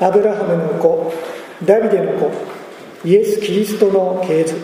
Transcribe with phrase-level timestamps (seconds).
[0.00, 1.12] アブラハムの子
[1.64, 2.30] ダビデの子
[3.04, 4.54] イエス・キリストの系図。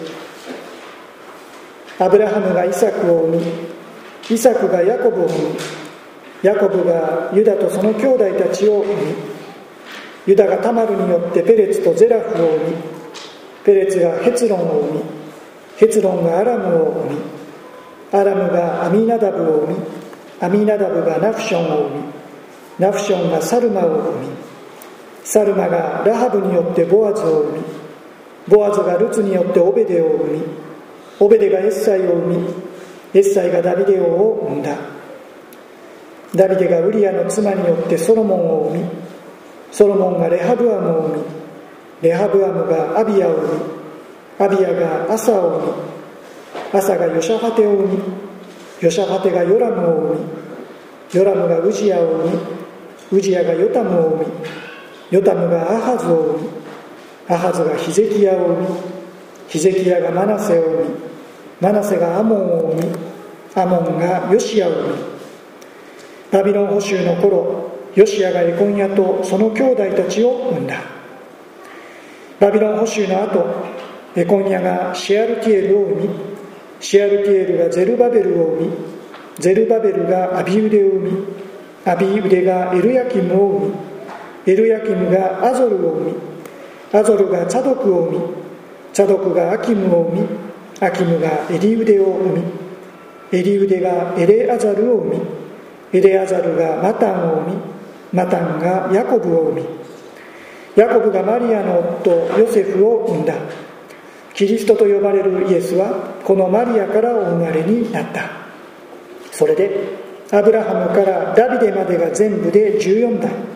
[1.98, 3.42] アブラハムがイサクを産み
[4.30, 5.56] イサクがヤコブを産み
[6.42, 9.14] ヤコブがユダとその兄弟たちを産み
[10.26, 12.76] ユダがタマルによってペレツとゼラフを産み
[13.64, 15.04] ペレツがヘツロンを産み
[15.76, 17.16] ヘツロンがアラムを産み
[18.12, 19.86] アラムがアミナダブを産み
[20.40, 22.04] アミナダブがナフションを産み
[22.78, 24.43] ナフションがサルマを産み
[25.24, 27.64] サルマがラハブによってボアズを産み
[28.46, 30.42] ボアズがルツによってオベデを産み
[31.18, 32.48] オベデがエッサイを産み
[33.14, 34.76] エッサイがダビデ王を産んだ。
[36.34, 38.88] ダビデがウリアの妻によってソロモンを産み
[39.70, 41.24] ソロモンがレハブアムを産み
[42.02, 45.66] レハブアムがアビアを産みアビアがアサを産
[46.72, 48.02] アサがヨシャファテを産み
[48.80, 54.63] ヨシャファテがヨラムを産みヨラムがウジヤを産みウジヤがヨタムを産み
[55.10, 56.48] ヨタムがアハズを産み
[57.28, 58.68] アハズがヒゼキヤを産み
[59.48, 60.90] ヒゼキヤがマナセを産み
[61.60, 62.96] マナセがアモンを産み
[63.54, 64.94] アモンがヨシアを産み
[66.32, 70.94] バビロン捕囚の頃ヨシアがエコンヤとその兄弟たちを産んだ。
[72.40, 73.44] バビロン捕囚の後
[74.16, 76.10] エコンヤがシェアルティエルを産み
[76.80, 78.70] シェアルティエルがゼルバベルを生み
[79.38, 81.24] ゼルバベルがアビウデを生み
[81.86, 83.93] アビウデがエルヤキムを生み
[84.46, 86.14] エルヤキムがアゾルを生み
[86.92, 88.24] アゾルがチャドクを生み
[88.92, 90.28] チャドクがアキムを生み
[90.80, 92.42] アキムがエリウデを生み
[93.32, 95.20] エリウデがエレアザルを生み
[95.92, 97.56] エレアザルがマタンを生み
[98.12, 99.66] マタンがヤコブを生み
[100.76, 103.34] ヤコブがマリアの夫ヨセフを生んだ
[104.34, 108.28] キリストと呼ばれるイエスはこのマリアからお生まれになった。
[109.30, 109.70] それで
[110.32, 113.53] アブラハムからダビデまでが全部で14代。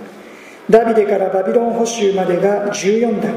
[0.71, 3.35] ダビデからバビロン捕囚までが14代。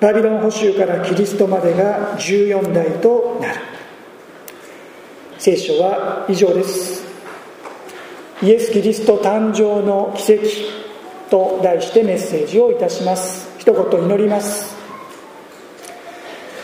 [0.00, 3.60] バビロン捕囚からキリストまでが14代となる。
[5.38, 7.04] 聖書は以上です。
[8.42, 10.42] イエス・キリスト誕生の奇跡
[11.30, 13.48] と題してメッセージをいたします。
[13.58, 14.74] 一言祈ります。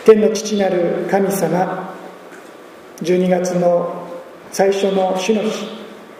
[0.05, 1.95] 天の父なる神様
[3.01, 4.07] 12月の
[4.51, 5.65] 最初の主の日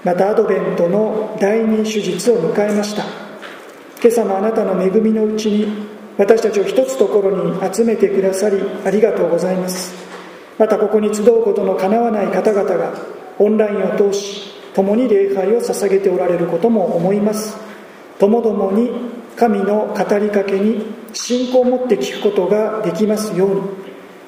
[0.04, 3.27] またアドベントの第二手術を迎えました。
[4.00, 5.88] 今朝もあなたの恵みのうちに
[6.18, 9.94] 私たちを一つところに集めてくださりありがとうございます。
[10.60, 12.94] またここに集うことのかなわない方々が
[13.40, 17.58] オンラインを通し共に礼拝を捧げておられることも思います。
[18.20, 18.92] ともどもに
[19.36, 23.62] 神の語りかけに信仰を持って聞くことができますように。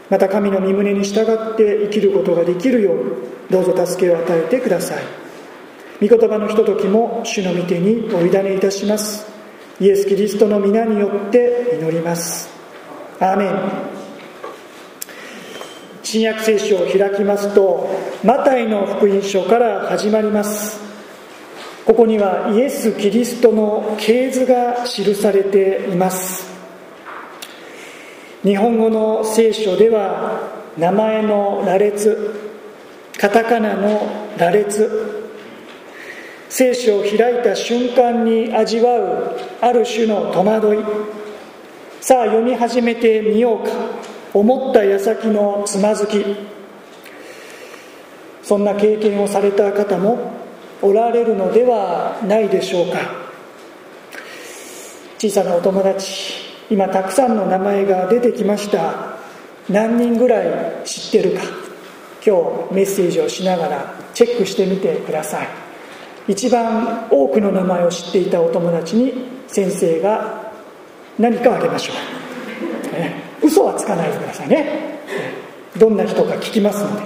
[0.09, 3.03] また神の御胸に従って生きることができるように
[3.51, 5.03] どうぞ助けを与えてください。
[6.01, 9.38] 御言葉のひとときも主の御手にお委ねいたします。
[9.81, 12.49] イエス・キリストの皆によって祈ります。
[13.17, 13.49] アーメン。
[16.03, 17.89] 新約聖書を開きますと
[18.21, 20.81] マタイの福音書から始まります。
[21.85, 26.45] ここにはイエス・キリストの系図が記されています。
[28.43, 32.35] 日本語の聖書では名前の羅列
[33.17, 34.01] カタカナの
[34.37, 35.08] 羅列
[36.49, 40.79] 聖書を開いた瞬間に味わうある種の戸惑い。
[42.01, 43.71] さあ読み始めてみようか。
[44.33, 46.23] 思った矢先のつまずき。
[48.41, 50.31] そんな経験をされた方も
[50.81, 52.99] おられるのではないでしょうか。
[55.19, 56.33] 小さなお友達
[56.71, 59.17] 今たくさんの名前が出てきました。
[59.69, 61.43] 何人ぐらい知ってるか。
[62.25, 65.68] 今日メッセージをしながらチェックしてみてください。
[66.29, 69.13] 一番多くの名前を知っていたお友達に
[69.47, 70.53] 先生が
[71.17, 74.99] 何かあげましょう、ね、嘘はつかないでくださいね。
[75.77, 77.01] どんな人か聞きますので。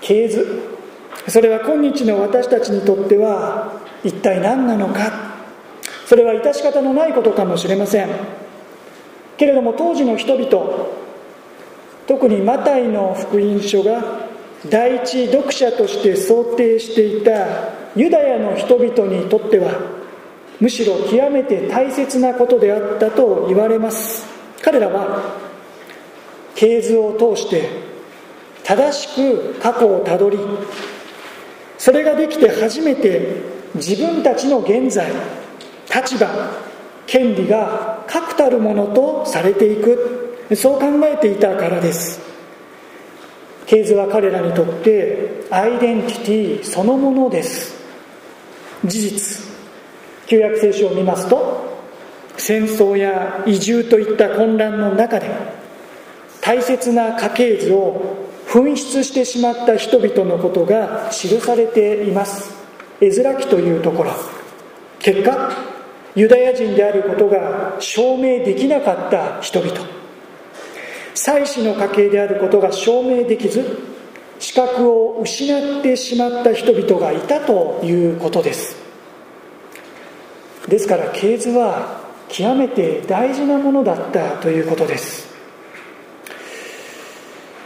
[0.00, 0.68] 系図
[1.28, 5.30] それは今日の私たちにとっては一体何なのか。
[6.06, 8.08] それは致し方のないことかもしれません。
[9.36, 10.88] けれども当時の人々
[12.08, 14.29] 特にマタイの福音書が
[14.68, 19.72] 第一読者として想定していたユダヤの人々にとっては
[20.60, 24.26] むしろ極めて大切なことであったと言われます。
[24.60, 25.36] 彼らは
[26.54, 27.68] 系図を通して
[28.62, 30.38] 正しく過去をたどり
[31.78, 33.36] それができて初めて
[33.74, 35.10] 自分たちの現在
[35.94, 36.28] 立場
[37.06, 40.26] 権利が確たるものとされていく。
[40.54, 42.29] そう考えていたからです。
[43.70, 47.72] 系図は彼らにとってアイデンティティそのものです。
[48.84, 49.44] 事実。
[50.26, 51.78] 旧約聖書を見ますと
[52.36, 55.30] 戦争や移住といった混乱の中で
[56.40, 62.52] 大切な家系図を紛失してしまった人々のことが記されています。
[63.00, 64.10] 絵面記というところ。
[64.98, 65.52] 結果
[66.16, 69.99] ユダヤ人であることが証明できなかった人々。
[71.22, 73.78] 妻子の家系であることが証明できず
[74.38, 78.74] 資格を失ってしまった人々がいたということです。
[80.66, 85.28] ですから系図は極めて大事なものだったということです。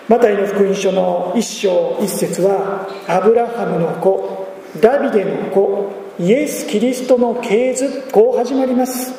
[0.08, 4.48] マタイの福音書の一章一節はアブラハムの子
[4.80, 9.14] ダビデの子イエス・キリストの系図こう始まります。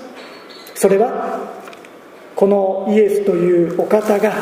[0.73, 1.54] それは
[2.35, 4.33] このイエスというお方が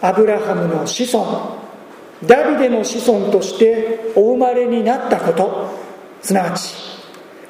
[0.00, 1.64] アブラハムの子孫
[2.26, 5.84] ダビデの子孫としてお生まれになったこと。
[6.22, 6.74] すなわち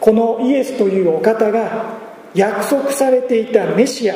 [0.01, 1.85] このイエスというお方が
[2.35, 4.15] 約束されていたメシア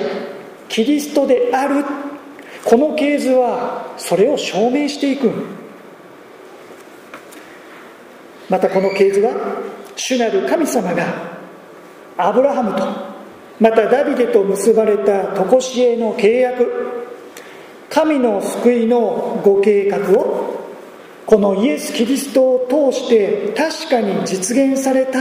[0.68, 1.84] キリストである。
[2.64, 5.30] この系図はそれを証明していく。
[8.50, 9.30] またこの系図は
[9.94, 11.04] 主なる神様が
[12.16, 13.17] アブラハムと
[13.60, 16.88] またダビデと結ばれた常しえの契約。
[17.90, 20.58] 神の救いのご計画を
[21.26, 25.20] このイエス・キリストを通して確かに実現された。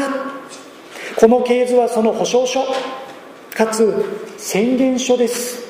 [1.16, 2.60] この系図はその保証書
[3.56, 5.66] かつ宣言書です。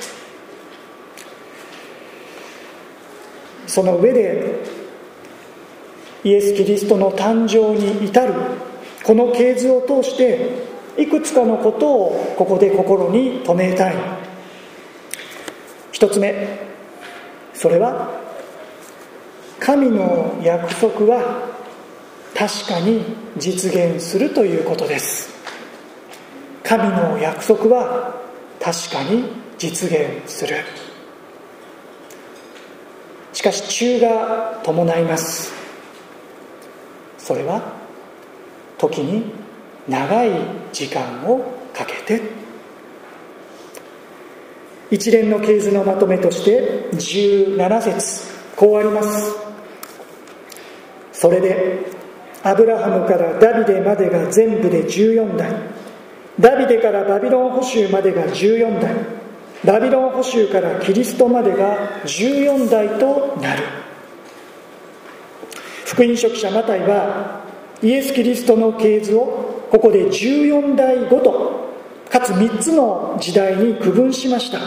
[3.67, 4.59] その上で
[6.23, 8.33] イエス・キリストの誕生に至る
[9.03, 10.66] この系図を通して
[10.97, 13.95] いくつかのことをここで心に留めたい。
[15.91, 16.67] 一つ目。
[17.53, 18.09] それは
[19.59, 21.49] 神の約束は
[22.35, 23.03] 確かに
[23.37, 25.29] 実現するということです。
[26.63, 28.15] 神の約束は
[28.59, 29.25] 確かに
[29.57, 30.57] 実現する。
[33.33, 35.51] しかし中が伴います。
[37.17, 37.61] それは
[38.77, 39.46] 時に
[39.87, 40.31] 長い
[40.73, 41.39] 時間を
[41.73, 42.21] かけて。
[44.89, 48.23] 一連の系図のまとめとして17節
[48.55, 49.35] こうあります。
[51.11, 51.85] それで
[52.43, 55.51] アブラハムからダビデまでが全部で14代。
[56.39, 58.95] ダビデからバビロン捕囚までが14代。
[59.65, 63.63] バビロン捕囚からキリストまでが14代となる。
[65.85, 67.41] 福音書記者マタイは
[67.81, 71.69] イエス・キリストの系図をここで14代ごと
[72.09, 74.59] かつ3つの時代に区分しました。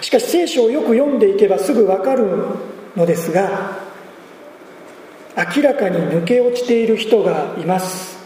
[0.00, 2.26] しかし聖書をよく読んでいけばすぐ分かる
[2.96, 3.78] のですが
[5.36, 8.18] 明らかに抜け落ちている人がいます。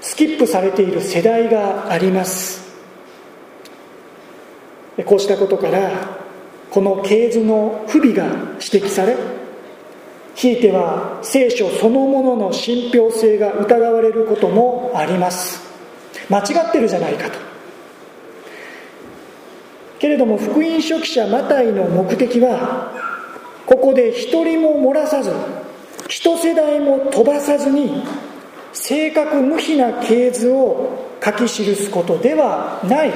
[0.00, 2.60] スキップされている世代があります。
[5.04, 5.90] こうしたことから
[6.70, 8.26] この系図の不備が
[8.60, 9.16] 指摘され
[10.40, 15.60] ひいては聖書そのものの信憑性が疑われることもあります。
[16.30, 17.38] 間違ってるじゃないかと。
[19.98, 22.90] けれども福音書記者マタイの目的は
[23.66, 25.30] ここで一人も漏らさず
[26.08, 28.02] 一世代も飛ばさずに
[28.72, 33.12] 正確無比な系図を書き記すことではない。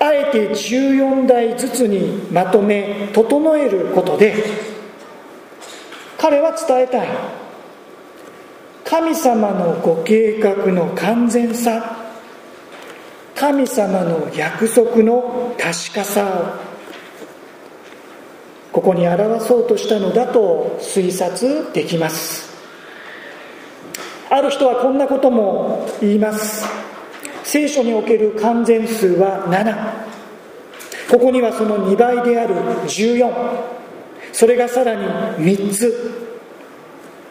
[0.00, 4.71] あえて14代ずつにまとめ整えることで
[6.22, 7.08] 彼は伝えたい。
[8.84, 11.96] 神様のご計画の完全さ。
[13.34, 16.72] 神様の約束の確かさを。
[18.70, 22.56] ここに表そうとしたのだと推察できます。
[24.30, 26.64] ある人はこんなことも言います。
[27.42, 33.81] 聖書における完全数は7ここにはその2倍である14
[34.32, 35.06] それがさらに
[35.44, 36.28] 3つ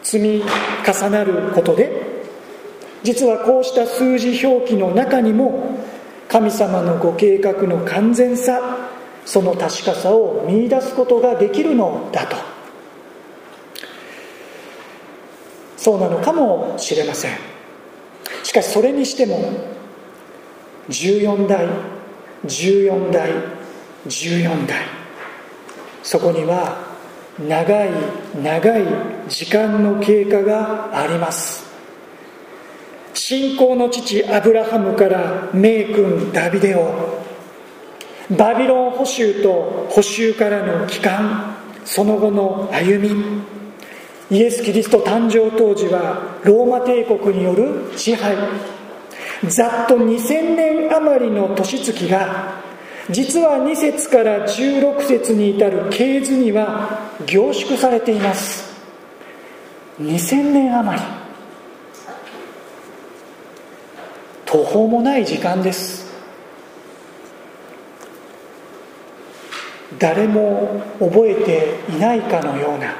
[0.02, 0.44] 積み
[0.86, 2.22] 重なることで
[3.02, 5.78] 実はこうした数字表記の中にも
[6.28, 8.88] 神様のご計画の完全さ
[9.24, 12.36] その確かさを見いだすことができるのだと。
[15.76, 17.36] そうなのかもしれません。
[18.42, 19.52] しかしそれにしても
[20.88, 21.68] 14代
[22.46, 23.32] 14代
[24.06, 24.84] 14代
[26.02, 26.81] そこには
[27.38, 27.90] 長い
[28.42, 28.84] 長い
[29.28, 31.64] 時間の経過があります。
[33.14, 37.22] 信仰の父アブラハムから名君ダビデオ。
[38.36, 41.56] バビロン捕囚と捕囚からの帰還。
[41.84, 43.42] その後の歩み。
[44.30, 48.36] イエス・キリスト誕生当時はローマ帝国による支配。
[49.48, 52.62] ざっと2000年余りの年月が
[53.12, 58.72] 実は2節から16節に至る系図には凝縮されています。
[60.00, 61.04] 2000年余り。
[64.46, 66.10] 途方もない時間です。
[69.98, 72.94] 誰も覚えていないかのような。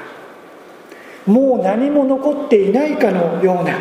[1.26, 3.78] もう何も残っていないかのような。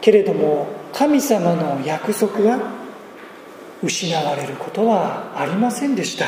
[0.00, 2.79] けれども神様の約束は
[3.82, 6.26] 失われることはありませんでした。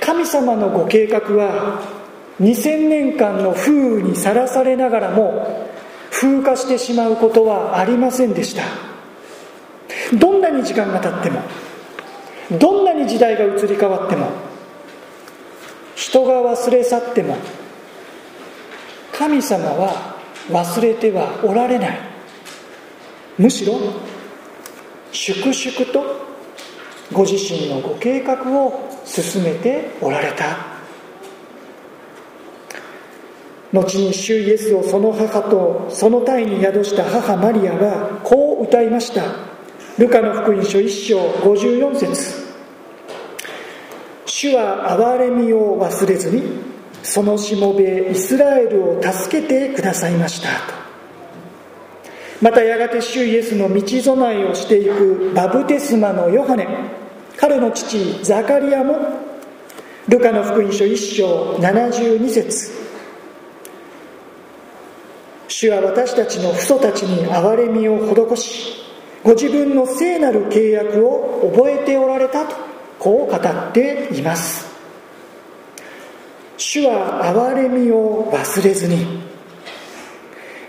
[0.00, 1.82] 神様のご計画は
[2.40, 5.68] 2000年間の風雨にさらされながらも
[6.10, 8.62] 風化してしまうことはありませんでした。
[10.16, 11.42] どんなに時間が経っても
[12.58, 14.28] どんなに時代が移り変わっても
[15.94, 17.36] 人が忘れ去っても
[19.12, 20.16] 神様は
[20.48, 21.98] 忘れてはおられない。
[23.38, 23.74] むしろ
[25.12, 26.30] 粛々と
[27.12, 30.80] ご自身のご計画を進めておられた。
[33.72, 39.22] 後に主イエスをその母とその体に宿した母マリアはこう歌いました。
[39.98, 42.50] ルカの福音書1章54節。
[44.26, 46.42] 主は憐れみを忘れずに
[47.02, 50.48] そのしもべイスラエルを助けてくださいました。
[50.48, 50.79] と
[52.40, 56.66] またやがて主イエスの道備えをしていくバプテスマのヨハネ
[57.36, 58.96] 彼の父ザカリアも
[60.08, 62.80] ルカの福音書1章72節。
[65.46, 68.82] 主は私たちの父祖たちに憐れみを施し
[69.22, 72.56] ご自分の聖なる契約を覚えておられたと
[72.98, 74.70] こう語っています。
[76.56, 79.29] 主は憐れみを忘れずに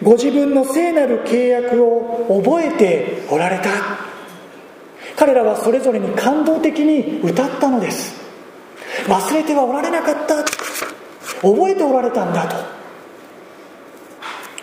[0.03, 3.69] ご自分の聖なる契約を覚えておられた。
[5.15, 8.19] 彼らはそれぞれに感動的に歌ったのです。
[9.05, 10.43] 忘れてはおられなかった。
[11.41, 12.55] 覚えておられたんだと。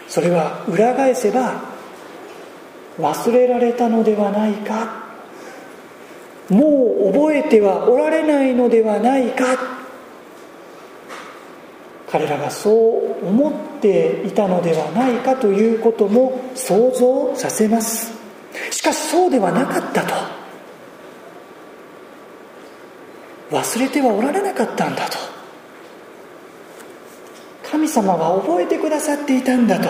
[0.09, 1.62] それは裏返せば
[2.99, 5.07] 忘れられたのではないか。
[6.49, 6.66] も
[7.09, 9.78] う覚えてはおられないのではないか。
[12.11, 18.12] 彼らがそう思っていたのではないかということも想像させます。
[18.71, 20.15] しかしそうではなかったと。
[23.50, 25.17] 忘れてはおられなかったんだと。
[27.71, 29.88] 神様は覚えてくださっていたんだと。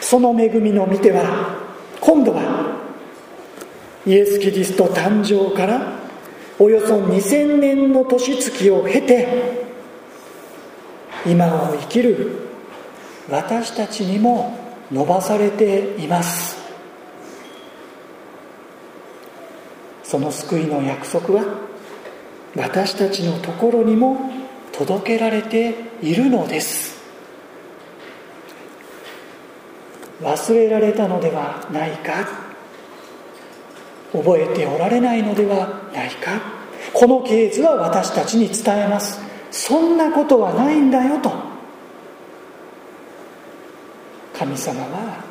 [0.00, 1.56] その恵みの見ては
[2.00, 2.76] 今度は
[4.04, 5.91] イエス・キリスト誕生から
[6.62, 9.26] およそ2000年の年月を経て
[11.26, 12.38] 今を生きる
[13.28, 14.56] 私たちにも
[14.92, 16.56] 伸ばされています。
[20.04, 21.42] その救いの約束は
[22.54, 24.30] 私たちのところにも
[24.70, 27.02] 届けられているのです。
[30.20, 32.51] 忘れられたのではないか。
[34.12, 36.40] 覚えておられないのではないか。
[36.92, 39.20] この系図は私たちに伝えます。
[39.50, 41.32] そんなことはないんだよと。
[44.34, 45.24] 神様は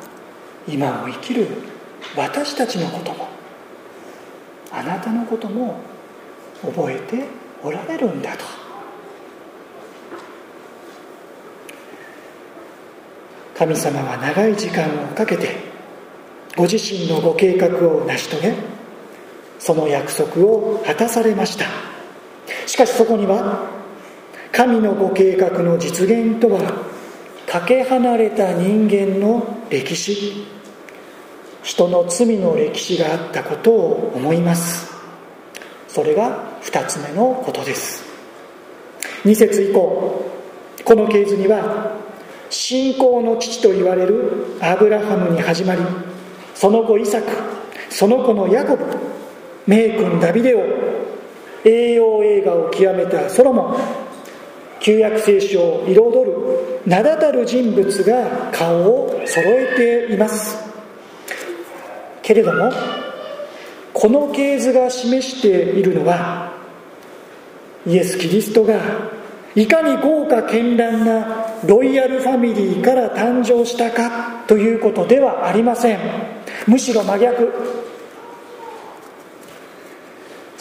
[0.66, 1.46] 今を生きる
[2.16, 3.28] 私たちのことも
[4.70, 5.80] あなたのことも
[6.62, 7.24] 覚えて
[7.62, 8.44] おられるんだと。
[13.54, 15.56] 神様は長い時間をかけて
[16.56, 18.71] ご自身のご計画を成し遂げ
[19.62, 21.66] その約束を果たされました。
[22.66, 23.70] しかしそこには
[24.50, 26.60] 神のご計画の実現とは
[27.46, 30.48] かけ離れた人間の歴史
[31.62, 34.90] 人の罪の歴史があったことを思います。
[35.86, 38.02] それが2つ目のことです。
[39.24, 40.24] 2節以降
[40.84, 41.96] この系図には
[42.50, 45.82] 信仰の父と言われるアブラハムに始まり
[46.56, 47.28] その子イサク
[47.90, 49.11] その子のヤコブ
[49.66, 50.60] 名君ダビデオ
[51.64, 53.76] 栄養映画を極めたソロモン。
[54.80, 60.58] 旧約聖書を彩る名だたる人物が顔を揃えています。
[62.22, 62.72] けれども
[63.92, 66.52] この系図が示しているのは
[67.86, 68.80] イエス・キリストが
[69.54, 75.98] いかに豪華絢爛なロイヤルファミリーから誕生したかということではありません。
[76.66, 77.81] むしろ真逆。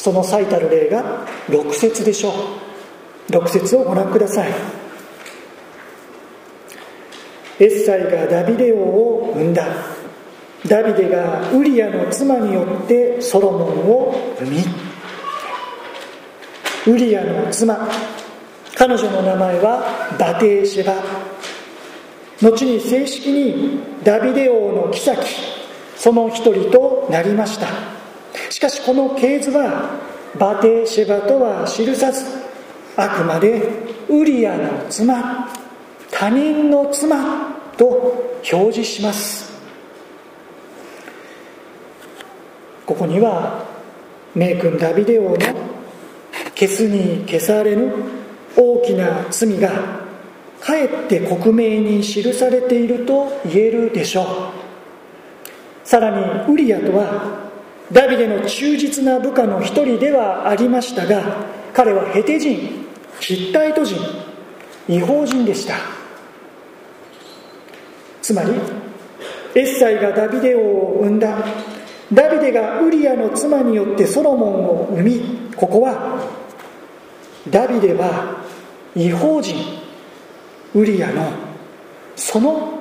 [0.02, 2.32] その最たる例が6節でしょ
[3.30, 3.32] う。
[3.32, 4.52] 6節をご覧ください。
[7.60, 9.68] エッサイがダビデ王を産んだ。
[10.68, 14.64] ダビデがウリアの妻によってソロモンを産み。
[16.88, 17.88] ウリアの妻
[18.76, 20.96] 彼女の名前はバテーシェバ。
[22.42, 25.16] 後に正式にダビデ王の妃
[25.96, 28.01] その一人となりました。
[28.50, 30.00] しかしこの系図は
[30.38, 32.26] バテシェバとは記さず
[32.96, 33.62] あくまで
[34.10, 35.50] ウリアの妻
[36.12, 37.86] 他人の妻と
[38.52, 39.52] 表示します。
[42.86, 43.66] ここには
[44.36, 45.38] 名君ダビデ王の
[46.56, 47.94] 消すに消されぬ
[48.56, 49.72] 大きな罪が
[50.60, 54.28] かえって克明に記されていると言えるでしょう。
[55.88, 57.51] さらにウリアとは
[57.92, 62.86] ダビデの忠実な部下の一人ではありましたが彼はヘテ人
[63.20, 64.00] ヒッタイト人
[64.88, 66.02] 違法人でした。
[68.22, 68.52] つまり
[69.56, 71.38] エッサイがダビデ王を生んだ
[72.14, 75.22] ダビデがウリアの妻によってソロモンを生み
[75.56, 76.30] ここは
[77.50, 78.44] ダビデは
[78.96, 79.56] 違法人
[80.74, 81.32] ウリアの
[82.16, 82.80] その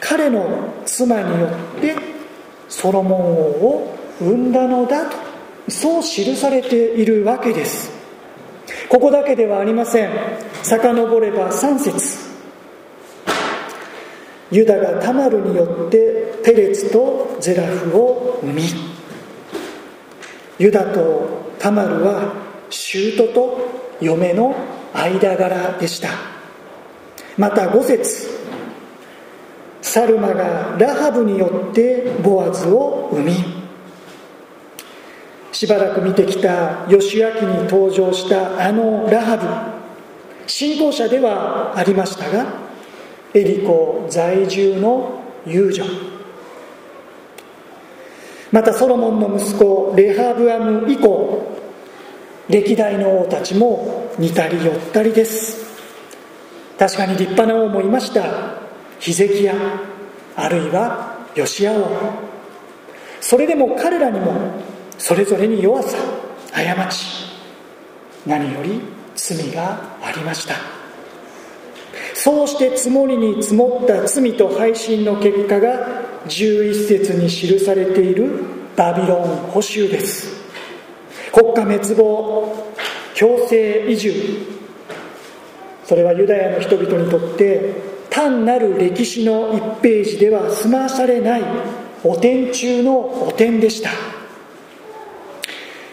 [0.00, 1.96] 彼の妻によって
[2.68, 5.16] ソロモン王を生んだのだと
[5.68, 7.90] そう記されているわけです
[8.88, 10.10] ここだけではありません
[10.62, 12.28] 遡れば3節
[14.50, 18.62] ユダがタマルによってペレツとゼラフを生み
[20.58, 22.32] ユダとタマルは
[22.70, 23.68] 舅と
[24.00, 24.54] 嫁の
[24.94, 26.08] 間柄でした
[27.36, 28.28] また5節
[29.82, 33.57] サルマがラハブによってボアズを生み
[35.58, 42.46] しばらく見てきた義明に登場したあのラハブ信仰者ではありましたが
[43.34, 45.84] エリコ在住の遊女。
[48.52, 51.52] またソロモンの息子レハブアム以降
[52.48, 55.66] 歴代の王たちも似たり寄ったりです。
[56.78, 58.60] 確かに立派な王もいました。
[59.00, 59.56] ヒゼキヤ
[60.36, 61.88] あるいはヨシア王。
[63.20, 65.96] それでも彼らにもそれぞれに弱さ
[66.52, 67.04] 過ち
[68.26, 68.80] 何より
[69.14, 70.54] 罪がありました。
[72.14, 78.44] そうして積もりに積もった罪と背信の結果が11節に記されている
[78.76, 80.36] バビロン捕囚です。
[81.32, 82.66] 国家滅亡
[83.14, 84.12] 強制移住。
[85.84, 87.76] それはユダヤの人々にとって
[88.10, 91.42] 単なる歴史の1ページでは済まされない
[92.02, 94.17] 汚点中の汚点でした。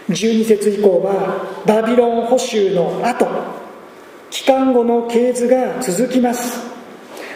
[0.09, 3.27] 12節以降はバビロン捕囚の後
[4.29, 6.59] 帰還後の系図が続きます。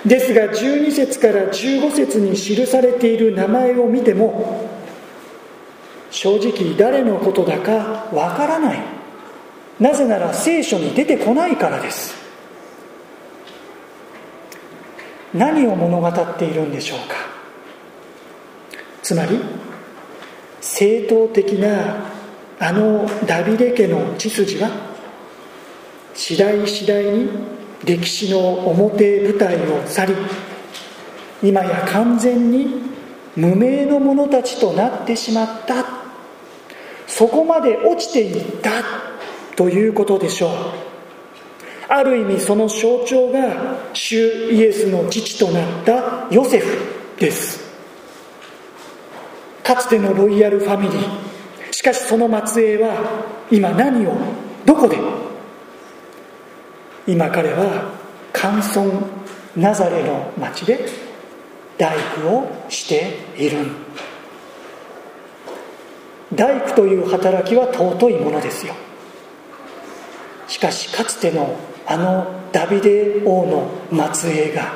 [0.06, 4.70] ですが12節から15節に記されている名前を見ても
[6.12, 8.80] 正直誰のことだかわからない。
[9.80, 12.16] なぜなら聖書に出てこないからです。
[15.34, 17.16] 何を物語っているんでしょうか。
[19.02, 19.40] つまり
[20.62, 22.19] 正統的な
[22.60, 24.69] あのダビデ家の血筋は
[26.13, 27.30] 次第次第に
[27.86, 30.15] 歴史の表舞台を去り
[31.41, 32.67] 今や完全に
[33.38, 35.86] 無名の者たちとなってしまった
[37.08, 38.72] そこまで落ちていった
[39.56, 40.52] ということでしょう。
[41.88, 46.78] ある意味その象徴が主イエスの父となったヨセフ
[47.17, 47.60] です。
[49.63, 51.29] かつてのロイヤルファミリー。
[51.80, 52.94] しかしその末裔は
[53.50, 54.12] 今何を
[54.65, 54.98] どこで？
[57.08, 57.94] 今彼は
[58.34, 59.00] 寒村
[59.56, 60.86] ナザレの町で
[61.78, 63.65] 大工をしている。
[66.36, 68.74] 大工という働きは尊いものですよ。
[70.50, 71.56] しかしかつての
[71.88, 73.46] あのダビデ王
[73.89, 74.74] の末裔が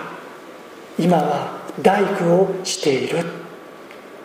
[0.97, 3.25] 今は大工をしている。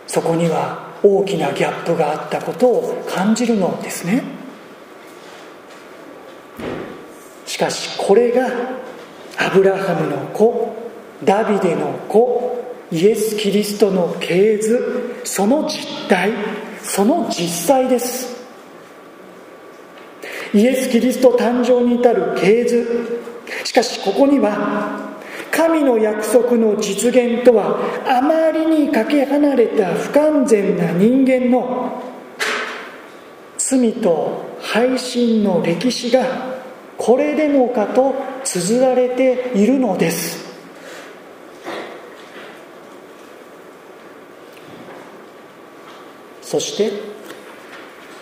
[0.07, 4.23] そこには大きなギャップがあったことを感じるのですね。
[7.45, 8.47] しかしこれが
[9.37, 10.75] アブラハムの子
[11.23, 16.31] ダビデの子イエス・キリストの系図その実態
[16.83, 18.39] その実際です。
[20.53, 23.19] イエス・キリスト誕生に至る系図。
[23.63, 25.08] しかしここには
[25.51, 32.03] 神の約束の実現とはあまりにかけ離れた不完全な人間の
[33.57, 36.59] 罪と背信の歴史が
[36.97, 40.49] これでもかと綴られているのです。
[46.41, 46.91] そして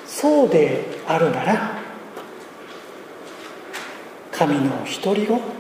[0.06, 1.78] そうであるなら
[4.32, 5.57] 神の独り子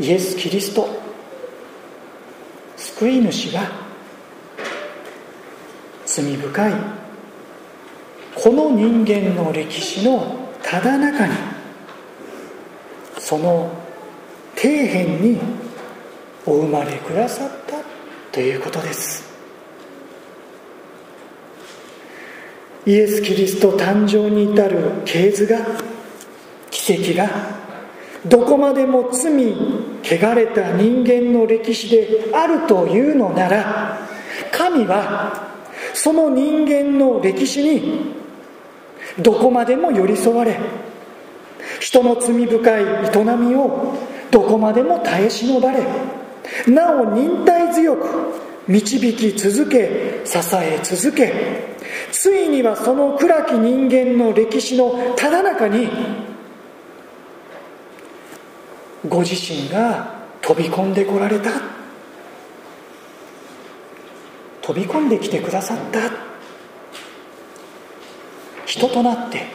[0.00, 0.88] イエス・キリスト。
[2.78, 3.70] 救い主が
[6.06, 6.72] 罪深い。
[8.34, 11.34] この人間の歴史のただ中に
[13.18, 13.70] その
[14.56, 15.38] 底辺に
[16.46, 17.76] お生まれくださった
[18.32, 19.28] ということです。
[22.86, 25.58] イエス・キリスト誕生に至る系図が
[26.70, 27.59] 奇跡が
[28.26, 29.52] どこまでも罪
[30.02, 33.98] 汚れた人間の歴史であるというのなら
[34.52, 35.50] 神は
[35.94, 38.14] その人間の歴史に
[39.18, 40.58] どこまでも寄り添われ
[41.80, 43.94] 人の罪深い営みを
[44.30, 45.84] どこまでも耐え忍ばれ
[46.66, 51.80] なお忍耐強く導き続け支え続け
[52.12, 55.88] ついにはその暗き人間の歴史のただ中に
[59.08, 61.50] ご自身が飛び込んでこられた。
[64.62, 66.00] 飛び込んできてくださった。
[68.66, 69.46] 人となって。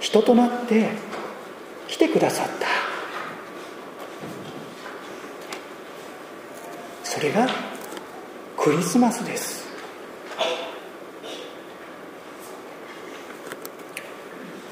[0.00, 0.90] 人となって
[1.88, 2.66] 来てくださった。
[7.04, 7.48] それが
[8.56, 9.66] クリスマスです。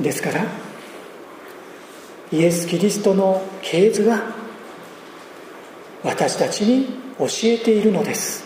[0.01, 0.70] ですから
[2.33, 4.23] イエス・キリストの系図は
[6.05, 6.87] 私たちに
[7.19, 8.45] 教えているのです。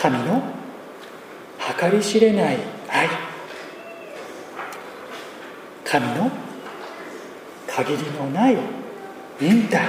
[0.00, 0.42] 神の
[1.80, 2.58] 計り知れない
[2.88, 3.08] 愛。
[5.84, 6.30] 神の
[7.66, 8.56] 限りのない
[9.40, 9.82] 忍耐。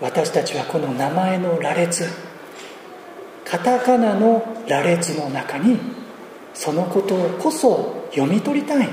[0.00, 2.08] 私たちはこの名前の羅列
[3.44, 5.78] カタカナの羅列の中に
[6.54, 8.88] そのことこそ読み取りたい。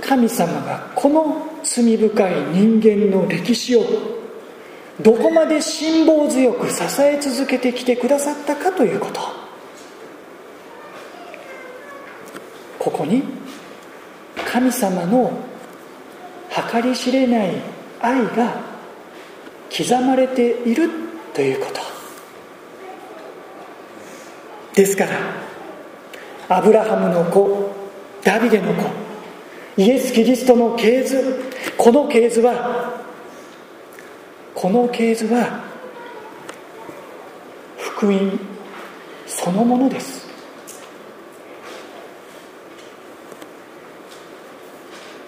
[0.00, 3.82] 神様がこの罪深い人間の歴史を
[5.00, 9.20] どこまで辛抱強く支え続けてきてくださったかということ。
[12.78, 13.24] ここに
[14.46, 15.32] 神様の
[16.70, 17.50] 計り知れない
[18.00, 18.60] 愛が
[19.76, 20.90] 刻まれている
[21.32, 21.83] ということ。
[24.74, 25.18] ですから
[26.48, 27.70] アブラハムの子
[28.22, 28.82] ダビデの子
[29.76, 33.04] イエス・キリストの系図この系図は
[34.54, 35.64] この系図は
[37.76, 38.38] 福音
[39.26, 40.26] そのものです。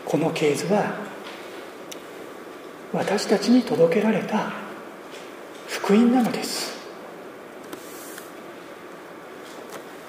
[0.04, 0.94] この系図は
[2.92, 4.52] 私たちに届けられた
[5.68, 6.75] 福音なのです。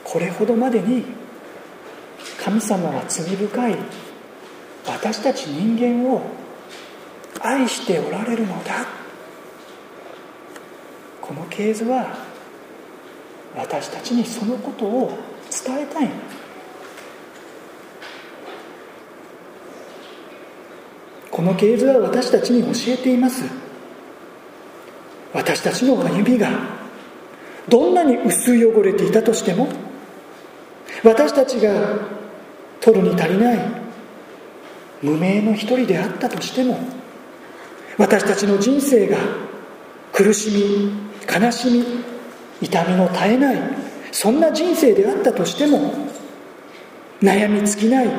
[0.10, 1.04] これほどまでに
[2.42, 3.76] 神様は罪深い
[4.88, 6.22] 私たち人間を
[7.42, 8.88] 愛しておられるのだ。
[11.22, 12.16] この系図は
[13.54, 15.12] 私たちにそのことを
[15.66, 16.10] 伝えたい。
[21.30, 23.44] この系図は私たちに教えています。
[25.34, 26.50] 私たちの歩みが
[27.68, 29.68] どんなに薄い汚れていたとしても
[31.08, 31.72] 私たちが
[32.82, 33.60] 取るに足りない
[35.02, 36.78] 無名の一人であったとしても
[37.98, 39.18] 私たちの人生が
[40.12, 40.92] 苦しみ
[41.34, 41.86] 悲しみ
[42.62, 43.62] 痛みの絶えない
[44.12, 45.94] そんな人生であったとしても
[47.22, 48.10] 悩み尽きない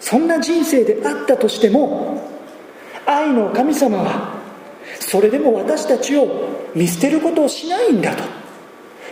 [0.00, 2.26] そんな人生であったとしても
[3.04, 4.34] 愛の神様は
[4.98, 8.22] それでも私たちを見捨てることをしないんだと。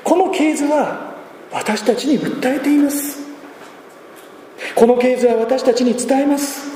[0.03, 1.06] この系図は
[1.57, 3.19] 私たちに訴えています。
[4.75, 6.67] この系図は私たちに伝えます。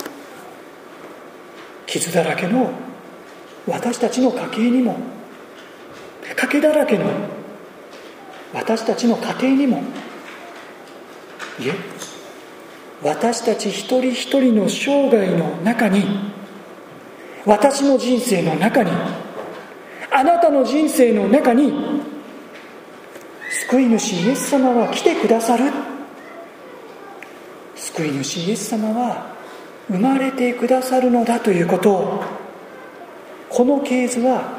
[1.85, 2.71] 傷だらけの
[3.67, 4.97] 私たちの家計にも
[6.35, 7.05] 賭けだらけの
[8.55, 9.83] 私たちの家庭にも
[11.59, 11.75] いえ
[13.03, 16.33] 私たち一人一人の生涯の中に
[17.45, 18.91] 私の人生の中に
[20.11, 22.00] あなたの人生の中に
[23.51, 25.65] 救い主イエス様は来てくださる。
[27.75, 29.35] 救い主イエス様は
[29.89, 31.93] 生まれてくださるのだということ。
[31.93, 32.25] を
[33.49, 34.57] この系図は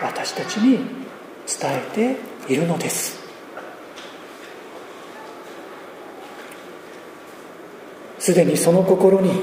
[0.00, 2.16] 私たちに伝え
[2.46, 3.18] ているのです。
[8.20, 9.42] すでにその心に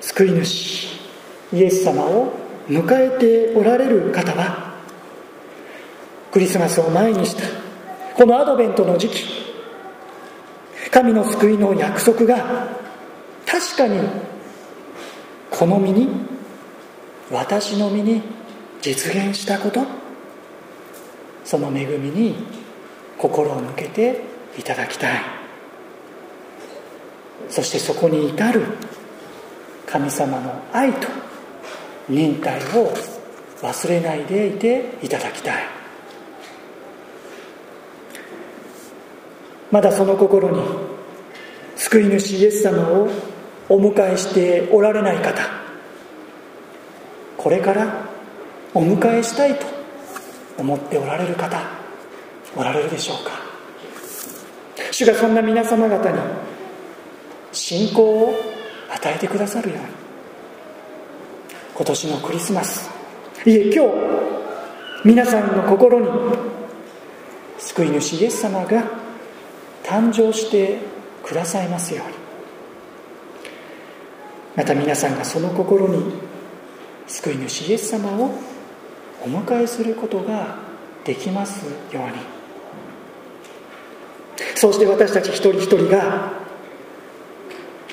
[0.00, 0.98] 救い主
[1.52, 2.32] イエス様を
[2.68, 4.71] 迎えておられる方は
[6.32, 7.42] クリスマスを前にした。
[8.16, 9.42] このアドベントの時期。
[10.90, 12.68] 神の救いの約束が
[13.46, 14.00] 確かに
[15.50, 16.08] この身に
[17.30, 18.22] 私の身に
[18.80, 19.84] 実現したこと。
[21.44, 22.34] その恵みに
[23.18, 24.22] 心を向けて
[24.58, 25.20] いただきたい。
[27.50, 28.62] そしてそこに至る
[29.86, 31.08] 神様の愛と
[32.08, 32.90] 忍耐を
[33.60, 35.81] 忘れないでいていただきたい。
[39.72, 40.62] まだその心に
[41.76, 43.08] 救い主イエス様を
[43.68, 45.42] お迎えしておられない方
[47.38, 48.06] これから
[48.74, 49.66] お迎えしたいと
[50.58, 51.60] 思っておられる方
[52.54, 53.52] おられるでしょうか。
[54.92, 56.18] 主がそんな皆様方に
[57.50, 58.34] 信仰を
[58.90, 59.84] 与えてくださるように
[61.74, 62.90] 今年のクリスマス
[63.46, 63.90] いえ今日
[65.04, 66.08] 皆さんの心に
[67.58, 69.01] 救い主イエス様が
[69.92, 70.78] 誕生して
[71.22, 72.14] くださいますように。
[74.56, 76.14] また皆さんがその心に
[77.06, 78.30] 救い主イエス様を
[79.22, 80.56] お迎えすることが
[81.04, 82.12] できますように。
[84.54, 86.32] そして私たち一人一人が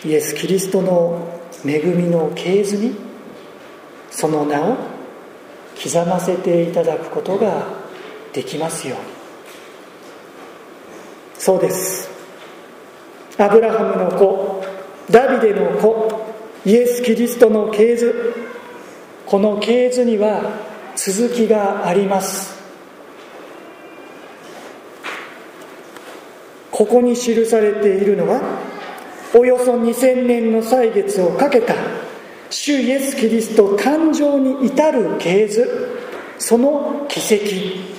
[0.05, 2.95] イエス・キリストの恵みの系図に
[4.09, 4.77] その名を
[5.83, 7.67] 刻ませていただくことが
[8.31, 9.08] できますように。
[11.39, 12.09] そうです。
[13.37, 14.61] アブラハムの子
[15.09, 18.35] ダビデの子イエス・キリストの系図。
[19.25, 20.41] この系図には
[20.97, 22.59] 続きがあります。
[26.71, 28.41] ここに記されているのは
[29.33, 31.73] およそ2000年の歳月をかけた
[32.49, 35.87] 主イエス・キリスト誕生に至る系図。
[36.37, 37.97] その奇跡。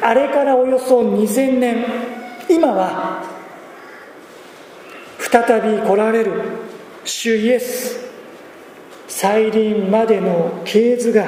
[0.00, 2.07] あれからおよそ2000年。
[2.48, 3.24] 今は
[5.18, 6.32] 再び来られる
[7.04, 8.08] 主イエス
[9.06, 11.26] 再臨までの系図が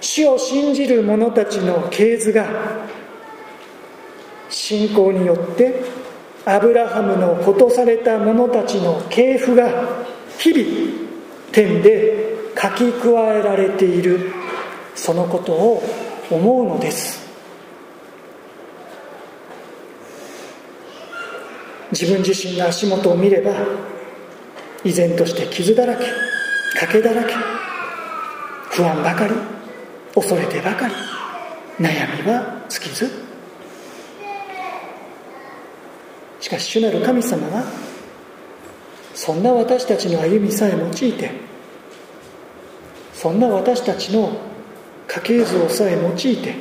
[0.00, 2.46] 主を信じる者たちの系図が
[4.48, 5.82] 信仰によって
[6.44, 10.04] アブラハムのことされた者たちの系譜が
[10.38, 11.08] 日々
[11.52, 14.32] 天で書き加えられている
[14.94, 15.82] そのことを
[16.30, 17.17] 思うのです。
[21.92, 23.52] 自分自身の足元を見れば
[24.84, 26.04] 依然として傷だらけ
[26.78, 27.34] 賭けだらけ
[28.70, 29.34] 不安ばかり
[30.14, 30.94] 恐れてばかり
[31.78, 33.28] 悩みは尽きず。
[36.40, 37.64] しかし主なる神様は
[39.14, 41.30] そんな私たちの歩みさえ用いて
[43.12, 44.32] そんな私たちの
[45.08, 46.54] 家系図をさえ用いて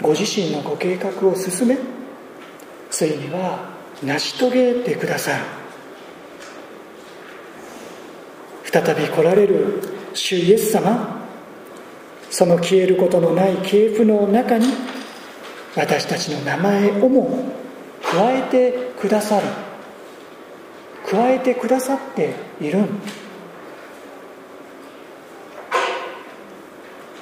[0.00, 1.76] ご自身のご計画を進め
[2.90, 5.44] ついには成し遂げてくださる。
[8.64, 9.80] 再び来られる
[10.12, 11.24] 主イエス様。
[12.30, 14.66] その消えることのない系譜の中に
[15.74, 17.44] 私たちの名前をも
[18.02, 19.46] 加えてくださる。
[21.06, 22.84] 加えてくださっている。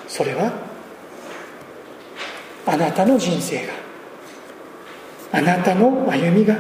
[0.08, 0.52] それは
[2.66, 3.83] あなたの人生が
[5.34, 6.56] あなたの歩みが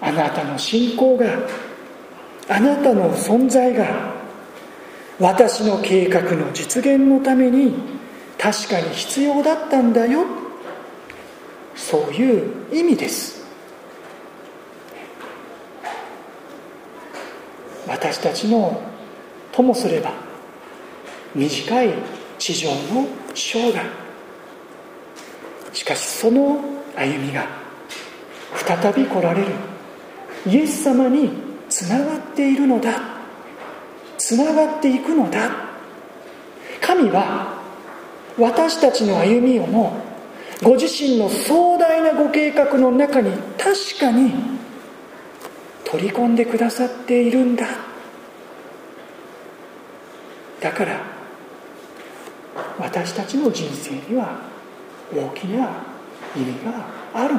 [0.00, 1.26] あなたの信仰が
[2.48, 4.14] あなたの存在が
[5.20, 7.74] 私の計画の実現のために
[8.38, 10.24] 確かに必要だったんだよ。
[11.76, 13.46] そういう意味です。
[17.86, 18.80] 私たちの
[19.52, 20.12] ともすれば
[21.34, 21.92] 短い
[22.38, 23.84] 地上の生涯。
[25.74, 27.46] しかしその歩みが
[28.54, 29.52] 再び来られる。
[30.46, 31.30] イエス様に
[31.68, 33.00] つながっているのだ。
[34.16, 35.50] つながっていくのだ。
[36.80, 37.58] 神は
[38.38, 39.96] 私たちの歩みをも
[40.62, 44.32] ご自身の壮大なご計画の中に確かに
[45.84, 47.66] 取り込んでくださっているんだ。
[50.60, 51.00] だから
[52.78, 54.40] 私たちの人生には
[55.14, 55.97] 大きな
[56.36, 57.34] 意味がある。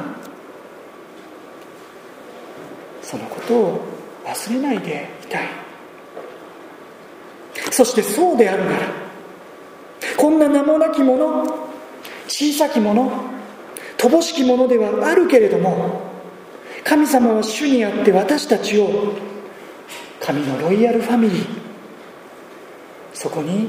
[3.02, 3.80] そのことを
[4.24, 5.70] 忘れないでいたい。
[7.70, 8.78] そしてそうであるなら
[10.16, 11.68] こんな名もなきもの
[12.28, 13.10] 小さきもの
[13.96, 16.02] 乏しきものではあるけれども
[16.84, 19.14] 神様は主にあって私たちを
[20.20, 21.44] 神のロイヤルファミリー
[23.14, 23.68] そこに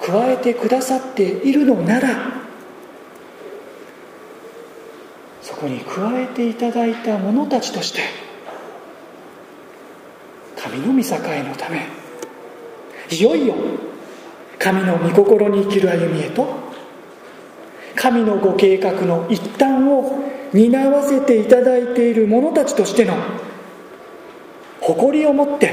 [0.00, 2.41] 加えてくださっているのなら
[5.42, 8.00] そこに加えていただいた者たちとして
[10.56, 11.86] 神の御栄のため
[13.10, 13.54] いよいよ
[14.58, 16.46] 神の御心に生きる歩みへと
[17.96, 23.14] 神のご計画の一端を担わせていただいている者たちとしての
[24.80, 25.72] 誇りを持って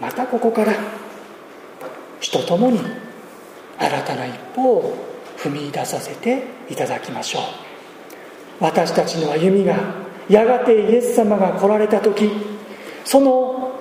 [0.00, 0.72] またここから
[2.20, 2.80] 主と共に
[3.78, 5.09] 新たな一歩を
[5.42, 7.42] 踏み出させていただきましょう。
[8.60, 9.76] 私たちの歩みが
[10.28, 12.30] やがてイエス様が来られた時
[13.04, 13.72] その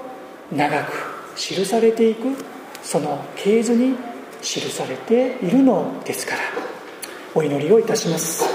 [0.51, 0.93] 長く
[1.35, 2.33] 記されていく
[2.81, 3.95] その系図に
[4.41, 6.41] 記されているのですから
[7.35, 8.45] お祈りをいたします。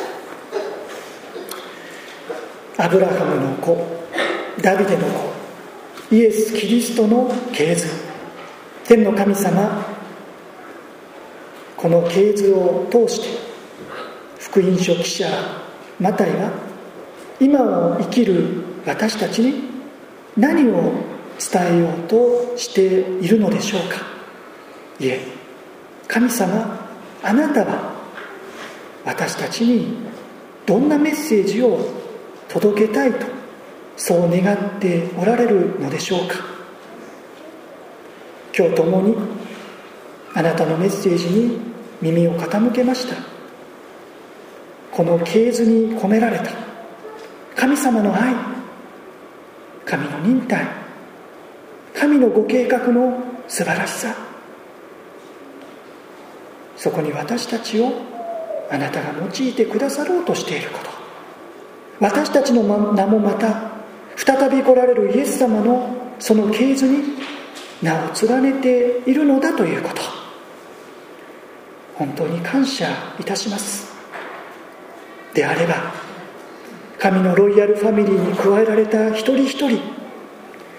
[2.76, 3.76] アブラハムの子
[4.60, 7.86] ダビデの子イエス・キリストの系図
[8.84, 9.93] 天の神様
[11.85, 13.38] この系図を通して
[14.38, 15.27] 福音書記者
[16.01, 16.51] マタイは
[17.38, 19.64] 今を生きる私たちに
[20.35, 20.94] 何を
[21.38, 23.99] 伝えようとしているのでしょうか。
[24.99, 25.27] いえ
[26.09, 26.88] 神様
[27.23, 27.92] あなたは
[29.05, 29.99] 私たちに
[30.64, 31.87] どんなメッセージを
[32.49, 33.27] 届けたいと
[33.99, 36.37] そう願っておられるのでしょうか。
[38.57, 39.16] 今日共に
[40.33, 41.73] あなたのメッセージに
[42.04, 43.16] 耳を傾けました。
[44.92, 46.50] この系図に込められた。
[47.56, 48.34] 神様の愛。
[49.86, 50.66] 神の忍耐。
[51.94, 54.14] 神のご計画の素晴らしさ。
[56.76, 57.90] そこに私たちを
[58.70, 60.90] あなたが用いてくださろうとしていること。
[62.00, 63.72] 私たちの名もまた
[64.16, 65.88] 再び来られるイエス様の
[66.18, 67.02] その系図に
[67.82, 70.23] 名を連ねているのだということ。
[71.94, 72.88] 本当に感謝
[73.20, 73.94] いたします。
[75.35, 75.92] であれば
[76.98, 79.80] 神のロイヤルファミリーに加えられた一人一人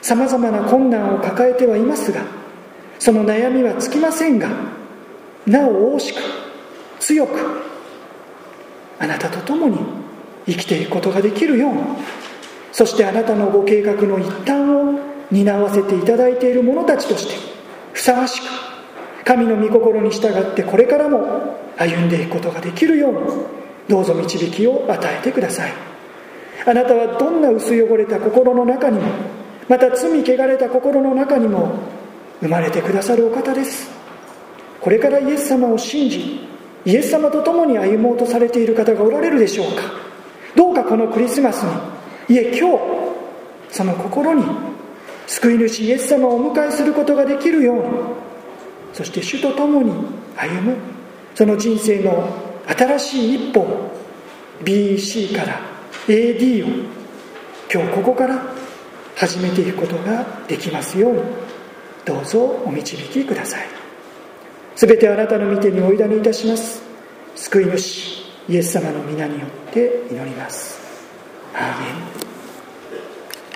[0.01, 2.21] さまざまな困難を抱えてはいますが
[2.97, 4.49] その悩みは尽きませんが
[5.45, 6.21] なお大しく
[6.99, 7.61] 強く
[8.97, 9.77] あなたと共に
[10.47, 11.81] 生きていくことができるように
[12.71, 14.99] そしてあなたのご計画の一端を
[15.31, 17.33] 担わせていただいている者たちとして
[17.93, 18.45] ふさわしく
[19.25, 23.19] 神の御心に従ってこれからも歩んでいくことができるように
[23.89, 25.73] どうぞ導きを与えてください。
[26.65, 29.07] あなたはどんな薄汚れた心の中にも
[29.67, 31.73] また罪汚れた心の中にも
[32.39, 33.89] 生まれてくださるお方です。
[34.79, 36.47] これからイエス様を信じ
[36.85, 39.81] イエス様と共に歩もうとされている方がおられるでしょうか。
[40.55, 41.63] どうかこのクリスマス
[42.29, 42.79] にいえ今日
[43.71, 44.43] その心に
[45.27, 47.83] 救い主イエス様をお迎えすることができるように
[48.95, 49.91] そして主と共に
[50.37, 50.77] 歩む。
[51.35, 52.29] その人生の
[52.65, 53.91] 新しい一歩
[54.63, 55.59] BC から
[56.07, 56.67] AD を。
[57.71, 58.41] 今日ここから
[59.17, 61.21] 始めていくことができますように。
[62.05, 63.67] どうぞお導きください。
[64.77, 66.81] 全てあなたの御手にお委ねいたします。
[67.35, 70.79] 救い主イエス様の皆によって祈ります。
[71.53, 72.34] アーメン。